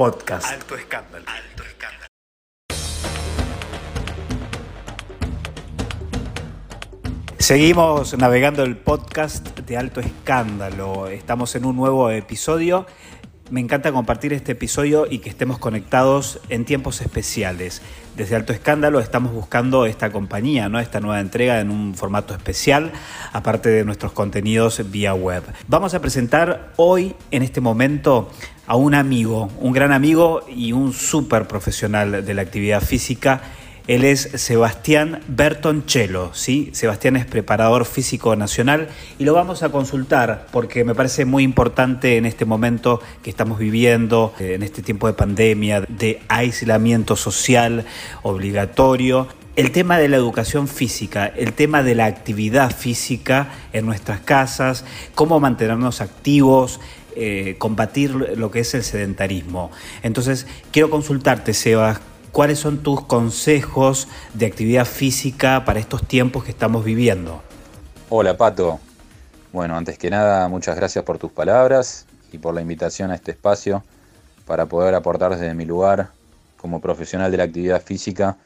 podcast. 0.00 0.50
Alto 0.50 0.76
escándalo. 0.76 1.26
Alto 1.28 1.62
escándalo. 1.62 2.06
Seguimos 7.36 8.16
navegando 8.16 8.62
el 8.62 8.78
podcast 8.78 9.58
de 9.58 9.76
Alto 9.76 10.00
Escándalo. 10.00 11.08
Estamos 11.08 11.54
en 11.54 11.66
un 11.66 11.76
nuevo 11.76 12.10
episodio. 12.10 12.86
Me 13.50 13.58
encanta 13.58 13.90
compartir 13.90 14.32
este 14.32 14.52
episodio 14.52 15.08
y 15.10 15.18
que 15.18 15.28
estemos 15.28 15.58
conectados 15.58 16.38
en 16.50 16.64
tiempos 16.64 17.00
especiales. 17.00 17.82
Desde 18.16 18.36
Alto 18.36 18.52
Escándalo 18.52 19.00
estamos 19.00 19.32
buscando 19.32 19.86
esta 19.86 20.12
compañía, 20.12 20.68
¿no? 20.68 20.78
esta 20.78 21.00
nueva 21.00 21.18
entrega 21.18 21.58
en 21.58 21.70
un 21.70 21.96
formato 21.96 22.32
especial, 22.32 22.92
aparte 23.32 23.68
de 23.68 23.84
nuestros 23.84 24.12
contenidos 24.12 24.88
vía 24.92 25.14
web. 25.14 25.42
Vamos 25.66 25.94
a 25.94 26.00
presentar 26.00 26.70
hoy, 26.76 27.16
en 27.32 27.42
este 27.42 27.60
momento, 27.60 28.30
a 28.68 28.76
un 28.76 28.94
amigo, 28.94 29.48
un 29.58 29.72
gran 29.72 29.90
amigo 29.90 30.46
y 30.48 30.70
un 30.70 30.92
súper 30.92 31.48
profesional 31.48 32.24
de 32.24 32.34
la 32.34 32.42
actividad 32.42 32.80
física 32.80 33.42
él 33.86 34.04
es 34.04 34.28
Sebastián 34.34 35.20
Bertoncello, 35.28 36.32
¿sí? 36.34 36.70
Sebastián 36.72 37.16
es 37.16 37.26
preparador 37.26 37.84
físico 37.84 38.36
nacional 38.36 38.88
y 39.18 39.24
lo 39.24 39.34
vamos 39.34 39.62
a 39.62 39.70
consultar 39.70 40.46
porque 40.52 40.84
me 40.84 40.94
parece 40.94 41.24
muy 41.24 41.42
importante 41.42 42.16
en 42.16 42.26
este 42.26 42.44
momento 42.44 43.00
que 43.22 43.30
estamos 43.30 43.58
viviendo, 43.58 44.34
eh, 44.38 44.54
en 44.54 44.62
este 44.62 44.82
tiempo 44.82 45.06
de 45.06 45.14
pandemia, 45.14 45.80
de 45.88 46.20
aislamiento 46.28 47.16
social 47.16 47.84
obligatorio, 48.22 49.28
el 49.56 49.72
tema 49.72 49.98
de 49.98 50.08
la 50.08 50.16
educación 50.16 50.68
física, 50.68 51.26
el 51.26 51.52
tema 51.52 51.82
de 51.82 51.94
la 51.94 52.06
actividad 52.06 52.74
física 52.74 53.48
en 53.72 53.84
nuestras 53.84 54.20
casas, 54.20 54.84
cómo 55.14 55.40
mantenernos 55.40 56.00
activos, 56.00 56.80
eh, 57.16 57.56
combatir 57.58 58.12
lo 58.12 58.50
que 58.50 58.60
es 58.60 58.72
el 58.74 58.84
sedentarismo. 58.84 59.70
Entonces, 60.02 60.46
quiero 60.70 60.90
consultarte, 60.90 61.54
Sebas, 61.54 62.00
¿Cuáles 62.32 62.60
son 62.60 62.78
tus 62.78 63.04
consejos 63.04 64.06
de 64.34 64.46
actividad 64.46 64.84
física 64.84 65.64
para 65.64 65.80
estos 65.80 66.06
tiempos 66.06 66.44
que 66.44 66.52
estamos 66.52 66.84
viviendo? 66.84 67.42
Hola 68.08 68.36
Pato. 68.36 68.78
Bueno, 69.52 69.76
antes 69.76 69.98
que 69.98 70.10
nada, 70.10 70.48
muchas 70.48 70.76
gracias 70.76 71.04
por 71.04 71.18
tus 71.18 71.32
palabras 71.32 72.06
y 72.30 72.38
por 72.38 72.54
la 72.54 72.60
invitación 72.60 73.10
a 73.10 73.16
este 73.16 73.32
espacio 73.32 73.82
para 74.46 74.66
poder 74.66 74.94
aportar 74.94 75.32
desde 75.32 75.54
mi 75.54 75.64
lugar 75.64 76.10
como 76.56 76.80
profesional 76.80 77.32
de 77.32 77.36
la 77.38 77.44
actividad 77.44 77.82
física 77.82 78.36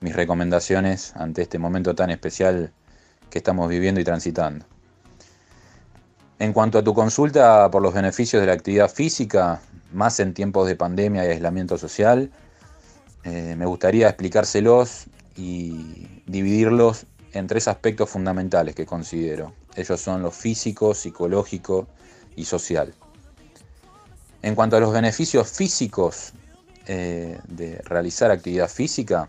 mis 0.00 0.16
recomendaciones 0.16 1.14
ante 1.16 1.42
este 1.42 1.58
momento 1.58 1.94
tan 1.94 2.10
especial 2.10 2.72
que 3.28 3.38
estamos 3.38 3.68
viviendo 3.68 4.00
y 4.00 4.04
transitando. 4.04 4.64
En 6.38 6.52
cuanto 6.52 6.78
a 6.78 6.84
tu 6.84 6.94
consulta 6.94 7.70
por 7.70 7.82
los 7.82 7.94
beneficios 7.94 8.40
de 8.40 8.46
la 8.46 8.52
actividad 8.52 8.90
física, 8.90 9.60
más 9.92 10.20
en 10.20 10.34
tiempos 10.34 10.68
de 10.68 10.76
pandemia 10.76 11.24
y 11.24 11.28
aislamiento 11.28 11.78
social, 11.78 12.30
eh, 13.26 13.56
me 13.56 13.66
gustaría 13.66 14.06
explicárselos 14.06 15.06
y 15.36 16.22
dividirlos 16.26 17.06
en 17.32 17.48
tres 17.48 17.66
aspectos 17.66 18.08
fundamentales 18.08 18.76
que 18.76 18.86
considero. 18.86 19.52
Ellos 19.74 20.00
son 20.00 20.22
los 20.22 20.32
físico, 20.32 20.94
psicológico 20.94 21.88
y 22.36 22.44
social. 22.44 22.94
En 24.42 24.54
cuanto 24.54 24.76
a 24.76 24.80
los 24.80 24.92
beneficios 24.92 25.50
físicos 25.50 26.34
eh, 26.86 27.40
de 27.48 27.82
realizar 27.82 28.30
actividad 28.30 28.68
física, 28.68 29.28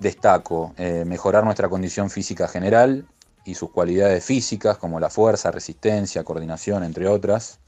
destaco 0.00 0.74
eh, 0.76 1.04
mejorar 1.06 1.44
nuestra 1.44 1.68
condición 1.68 2.10
física 2.10 2.48
general 2.48 3.06
y 3.44 3.54
sus 3.54 3.70
cualidades 3.70 4.24
físicas 4.24 4.76
como 4.76 4.98
la 4.98 5.08
fuerza, 5.08 5.52
resistencia, 5.52 6.24
coordinación, 6.24 6.82
entre 6.82 7.06
otras, 7.06 7.60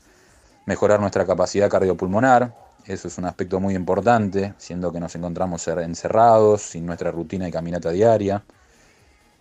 mejorar 0.66 0.98
nuestra 0.98 1.24
capacidad 1.24 1.70
cardiopulmonar, 1.70 2.71
eso 2.86 3.08
es 3.08 3.18
un 3.18 3.26
aspecto 3.26 3.60
muy 3.60 3.74
importante, 3.74 4.54
siendo 4.58 4.92
que 4.92 5.00
nos 5.00 5.14
encontramos 5.14 5.66
encerrados, 5.68 6.62
sin 6.62 6.84
nuestra 6.86 7.10
rutina 7.10 7.44
de 7.44 7.52
caminata 7.52 7.90
diaria. 7.90 8.44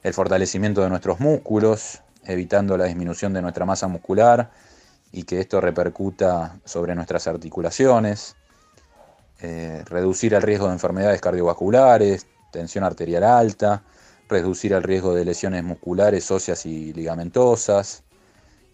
El 0.03 0.13
fortalecimiento 0.13 0.81
de 0.81 0.89
nuestros 0.89 1.19
músculos, 1.19 2.01
evitando 2.25 2.77
la 2.77 2.85
disminución 2.85 3.33
de 3.33 3.41
nuestra 3.41 3.65
masa 3.65 3.87
muscular 3.87 4.51
y 5.11 5.23
que 5.23 5.39
esto 5.39 5.59
repercuta 5.59 6.59
sobre 6.65 6.95
nuestras 6.95 7.27
articulaciones. 7.27 8.35
Eh, 9.41 9.83
reducir 9.85 10.33
el 10.35 10.41
riesgo 10.41 10.67
de 10.67 10.73
enfermedades 10.73 11.19
cardiovasculares, 11.19 12.27
tensión 12.51 12.83
arterial 12.83 13.23
alta, 13.23 13.83
reducir 14.29 14.73
el 14.73 14.83
riesgo 14.83 15.15
de 15.15 15.25
lesiones 15.25 15.63
musculares, 15.63 16.29
óseas 16.29 16.65
y 16.65 16.93
ligamentosas, 16.93 18.03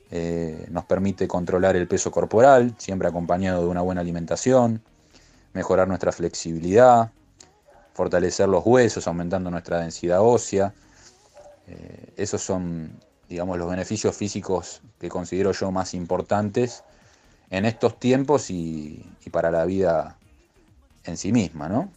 eh, 0.10 0.68
nos 0.70 0.86
permite 0.86 1.28
controlar 1.28 1.76
el 1.76 1.88
peso 1.88 2.12
corporal, 2.12 2.74
siempre 2.78 3.08
acompañado 3.08 3.64
de 3.64 3.68
una 3.68 3.82
buena 3.82 4.02
alimentación, 4.02 4.82
mejorar 5.54 5.88
nuestra 5.88 6.12
flexibilidad, 6.12 7.12
fortalecer 7.94 8.48
los 8.48 8.66
huesos, 8.66 9.08
aumentando 9.08 9.52
nuestra 9.52 9.80
densidad 9.80 10.22
ósea. 10.22 10.74
Eh, 11.68 12.14
esos 12.16 12.42
son, 12.42 12.92
digamos, 13.28 13.58
los 13.58 13.70
beneficios 13.70 14.16
físicos 14.16 14.82
que 15.00 15.10
considero 15.10 15.52
yo 15.52 15.72
más 15.72 15.94
importantes 15.94 16.84
en 17.50 17.66
estos 17.66 18.00
tiempos 18.00 18.50
y, 18.50 19.04
para 19.32 19.52
la 19.52 19.66
vida 19.66 20.16
en 21.04 21.18
sí 21.18 21.34
misma, 21.34 21.68
¿no? 21.68 21.90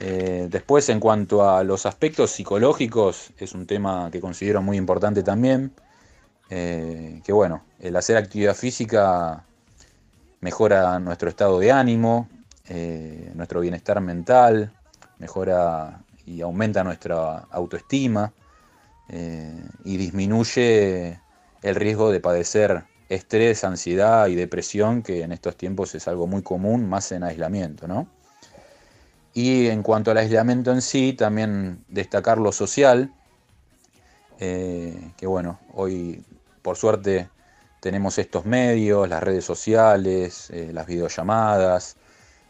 Eh, 0.00 0.48
después, 0.50 0.88
en 0.90 1.00
cuanto 1.00 1.48
a 1.48 1.64
los 1.64 1.86
aspectos 1.86 2.32
psicológicos, 2.32 3.30
es 3.38 3.54
un 3.54 3.66
tema 3.66 4.10
que 4.12 4.20
considero 4.20 4.60
muy 4.60 4.76
importante 4.76 5.22
también. 5.22 5.72
Eh, 6.48 7.22
que 7.24 7.32
bueno, 7.32 7.64
el 7.80 7.96
hacer 7.96 8.16
actividad 8.16 8.54
física 8.54 9.44
mejora 10.40 10.98
nuestro 11.00 11.28
estado 11.28 11.58
de 11.58 11.72
ánimo, 11.72 12.28
eh, 12.68 13.32
nuestro 13.34 13.60
bienestar 13.60 14.00
mental, 14.00 14.72
mejora 15.18 16.02
y 16.24 16.40
aumenta 16.42 16.84
nuestra 16.84 17.46
autoestima 17.50 18.32
eh, 19.08 19.60
y 19.84 19.96
disminuye 19.96 21.20
el 21.62 21.74
riesgo 21.74 22.12
de 22.12 22.20
padecer 22.20 22.84
estrés, 23.08 23.64
ansiedad 23.64 24.28
y 24.28 24.34
depresión, 24.34 25.02
que 25.02 25.22
en 25.22 25.32
estos 25.32 25.56
tiempos 25.56 25.94
es 25.94 26.06
algo 26.06 26.26
muy 26.26 26.42
común, 26.42 26.88
más 26.88 27.10
en 27.12 27.22
aislamiento, 27.22 27.88
¿no? 27.88 28.08
Y 29.32 29.66
en 29.66 29.82
cuanto 29.82 30.10
al 30.10 30.18
aislamiento 30.18 30.72
en 30.72 30.82
sí, 30.82 31.12
también 31.12 31.84
destacar 31.88 32.38
lo 32.38 32.52
social, 32.52 33.12
que 34.38 35.26
bueno, 35.26 35.60
hoy 35.74 36.24
por 36.66 36.76
suerte 36.76 37.30
tenemos 37.78 38.18
estos 38.18 38.44
medios, 38.44 39.08
las 39.08 39.22
redes 39.22 39.44
sociales, 39.44 40.50
eh, 40.50 40.70
las 40.72 40.88
videollamadas, 40.88 41.96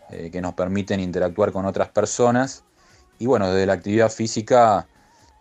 eh, 0.08 0.30
que 0.30 0.40
nos 0.40 0.54
permiten 0.54 1.00
interactuar 1.00 1.52
con 1.52 1.66
otras 1.66 1.90
personas. 1.90 2.64
Y 3.18 3.26
bueno, 3.26 3.50
desde 3.50 3.66
la 3.66 3.74
actividad 3.74 4.10
física 4.10 4.88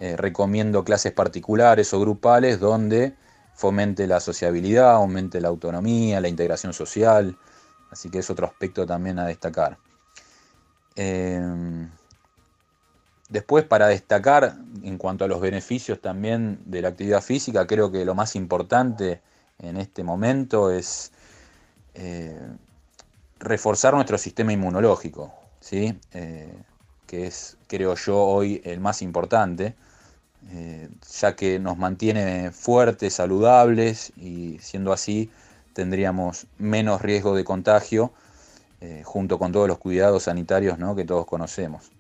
eh, 0.02 0.18
recomiendo 0.18 0.84
clases 0.84 1.14
particulares 1.14 1.94
o 1.94 2.02
grupales 2.02 2.60
donde 2.60 3.16
fomente 3.54 4.08
la 4.08 4.20
sociabilidad, 4.20 4.92
aumente 4.92 5.40
la 5.40 5.48
autonomía, 5.48 6.20
la 6.20 6.28
integración 6.28 6.74
social. 6.74 7.38
Así 7.92 8.10
que 8.10 8.20
es 8.20 8.30
otro 8.30 8.46
aspecto 8.46 8.86
también 8.86 9.20
a 9.20 9.26
destacar. 9.26 9.78
Después, 13.36 13.66
para 13.66 13.88
destacar 13.88 14.56
en 14.82 14.98
cuanto 14.98 15.26
a 15.26 15.28
los 15.28 15.42
beneficios 15.42 16.00
también 16.00 16.58
de 16.64 16.82
la 16.82 16.88
actividad 16.88 17.22
física, 17.22 17.68
creo 17.68 17.92
que 17.92 18.06
lo 18.06 18.16
más 18.16 18.34
importante 18.38 19.20
en 19.60 19.76
este 19.76 20.06
momento 20.06 20.72
es 20.72 21.12
eh, 21.96 22.40
reforzar 23.38 23.94
nuestro 23.94 24.18
sistema 24.18 24.54
inmunológico, 24.54 25.34
¿sí? 25.60 26.00
Eh, 26.14 26.50
que 27.08 27.28
es, 27.28 27.58
creo 27.68 27.96
yo, 27.96 28.18
hoy 28.24 28.62
el 28.64 28.80
más 28.80 29.02
importante, 29.02 29.76
eh, 30.52 30.88
ya 31.20 31.36
que 31.36 31.60
nos 31.60 31.78
mantiene 31.78 32.52
fuertes, 32.52 33.16
saludables 33.16 34.14
y 34.16 34.60
siendo 34.60 34.94
así 34.94 35.30
tendríamos 35.74 36.48
menos 36.58 37.02
riesgo 37.02 37.36
de 37.36 37.44
contagio 37.44 38.14
junto 39.04 39.40
con 39.40 39.52
todos 39.52 39.68
los 39.68 39.80
cuidados 39.80 40.24
sanitarios 40.24 40.78
que 40.96 41.06
todos 41.06 41.26
conocemos. 41.26 41.92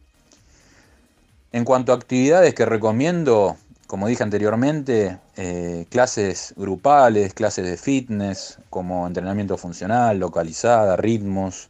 En 1.55 1.63
cuanto 1.63 1.93
a 1.93 1.95
actividades 1.95 2.53
que 2.53 2.65
recomiendo, 2.65 3.55
como 3.87 4.09
dije 4.09 4.23
anteriormente, 4.23 5.19
eh, 5.37 5.85
clases 5.89 6.53
grupales, 6.57 7.33
clases 7.33 7.65
de 7.65 7.77
fitness, 7.77 8.59
como 8.69 9.07
entrenamiento 9.07 9.57
funcional, 9.57 10.19
localizada, 10.19 10.97
ritmos, 10.97 11.69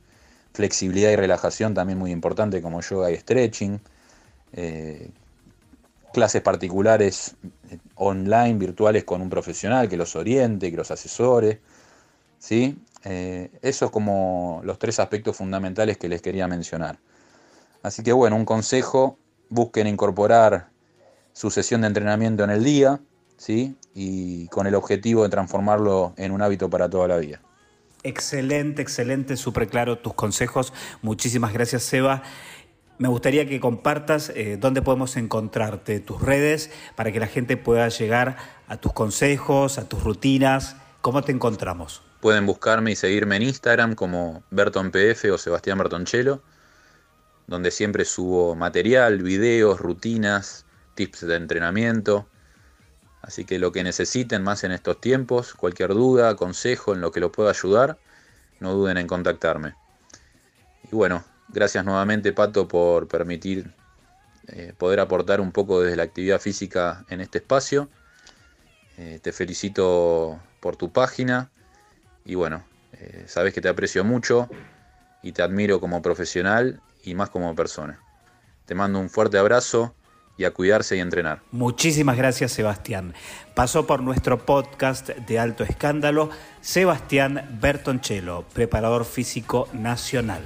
flexibilidad 0.53 1.11
y 1.11 1.15
relajación 1.15 1.75
también 1.75 1.99
muy 1.99 2.09
importante 2.09 2.63
como 2.63 2.81
yoga 2.81 3.11
y 3.11 3.17
stretching, 3.17 3.79
eh, 4.53 5.11
clases 6.13 6.41
particulares 6.41 7.35
eh, 7.69 7.77
online, 7.93 8.55
virtuales 8.55 9.03
con 9.03 9.21
un 9.21 9.29
profesional 9.29 9.87
que 9.87 9.97
los 9.97 10.15
oriente, 10.15 10.71
que 10.71 10.77
los 10.77 10.89
asesore. 10.89 11.61
¿sí? 12.39 12.75
esos 13.03 13.91
como 13.91 14.61
los 14.63 14.79
tres 14.79 14.99
aspectos 14.99 15.37
fundamentales 15.37 15.99
que 15.99 16.09
les 16.09 16.23
quería 16.23 16.47
mencionar. 16.47 16.97
Así 17.83 18.01
que 18.01 18.11
bueno, 18.11 18.35
un 18.35 18.45
consejo 18.45 19.19
busquen 19.49 19.87
incorporar 19.87 20.69
su 21.33 21.51
sesión 21.51 21.81
de 21.81 21.87
entrenamiento 21.87 22.43
en 22.43 22.49
el 22.49 22.63
día, 22.63 22.99
¿sí? 23.37 23.75
Y 23.93 24.47
con 24.47 24.67
el 24.67 24.75
objetivo 24.75 25.23
de 25.23 25.29
transformarlo 25.29 26.13
en 26.17 26.31
un 26.31 26.41
hábito 26.41 26.69
para 26.69 26.89
toda 26.89 27.07
la 27.07 27.17
vida. 27.17 27.41
Excelente, 28.03 28.81
excelente, 28.81 29.35
súper 29.35 29.67
claro 29.67 29.97
tus 29.97 30.13
consejos. 30.13 30.73
Muchísimas 31.01 31.53
gracias, 31.53 31.83
Seba. 31.83 32.21
Me 32.97 33.09
gustaría 33.09 33.45
que 33.45 33.59
compartas 33.59 34.31
eh, 34.35 34.57
dónde 34.57 34.81
podemos 34.81 35.17
encontrarte, 35.17 35.99
tus 35.99 36.21
redes, 36.21 36.71
para 36.95 37.11
que 37.11 37.19
la 37.19 37.27
gente 37.27 37.57
pueda 37.57 37.89
llegar 37.89 38.37
a 38.67 38.77
tus 38.77 38.93
consejos, 38.93 39.77
a 39.77 39.89
tus 39.89 40.03
rutinas. 40.03 40.77
¿Cómo 41.01 41.21
te 41.23 41.33
encontramos? 41.33 42.03
Pueden 42.21 42.45
buscarme 42.45 42.91
y 42.91 42.95
seguirme 42.95 43.35
en 43.35 43.41
Instagram 43.41 43.95
como 43.95 44.43
BertonPF 44.49 45.25
o 45.33 45.37
Sebastián 45.37 45.77
Bertoncello, 45.77 46.41
donde 47.47 47.71
siempre 47.71 48.05
subo 48.05 48.55
material, 48.55 49.21
videos, 49.21 49.79
rutinas, 49.79 50.65
tips 50.95 51.21
de 51.21 51.35
entrenamiento. 51.35 52.27
Así 53.21 53.45
que 53.45 53.59
lo 53.59 53.71
que 53.71 53.83
necesiten 53.83 54.43
más 54.43 54.63
en 54.63 54.71
estos 54.71 55.01
tiempos, 55.01 55.53
cualquier 55.53 55.89
duda, 55.89 56.35
consejo 56.35 56.93
en 56.93 57.01
lo 57.01 57.11
que 57.11 57.19
lo 57.19 57.31
pueda 57.31 57.49
ayudar, 57.49 57.97
no 58.59 58.73
duden 58.73 58.97
en 58.97 59.07
contactarme. 59.07 59.75
Y 60.91 60.95
bueno, 60.95 61.23
Gracias 61.49 61.85
nuevamente, 61.85 62.33
Pato, 62.33 62.67
por 62.67 63.07
permitir 63.07 63.71
eh, 64.47 64.73
poder 64.77 64.99
aportar 64.99 65.39
un 65.39 65.51
poco 65.51 65.81
desde 65.81 65.95
la 65.95 66.03
actividad 66.03 66.41
física 66.41 67.05
en 67.09 67.21
este 67.21 67.37
espacio. 67.37 67.89
Eh, 68.97 69.19
te 69.21 69.31
felicito 69.31 70.39
por 70.59 70.75
tu 70.75 70.91
página 70.91 71.51
y 72.25 72.35
bueno, 72.35 72.65
eh, 72.93 73.25
sabes 73.27 73.53
que 73.53 73.61
te 73.61 73.69
aprecio 73.69 74.03
mucho 74.03 74.49
y 75.21 75.33
te 75.33 75.43
admiro 75.43 75.79
como 75.79 76.01
profesional 76.01 76.81
y 77.05 77.15
más 77.15 77.29
como 77.29 77.55
persona. 77.55 77.99
Te 78.65 78.75
mando 78.75 78.99
un 78.99 79.09
fuerte 79.09 79.37
abrazo 79.37 79.95
y 80.37 80.43
a 80.43 80.51
cuidarse 80.51 80.97
y 80.97 80.99
entrenar. 80.99 81.41
Muchísimas 81.51 82.17
gracias 82.17 82.51
Sebastián. 82.51 83.13
Pasó 83.53 83.87
por 83.87 84.01
nuestro 84.01 84.45
podcast 84.45 85.09
de 85.09 85.39
alto 85.39 85.63
escándalo 85.63 86.29
Sebastián 86.61 87.57
Bertoncello, 87.61 88.43
preparador 88.53 89.05
físico 89.05 89.69
nacional. 89.73 90.45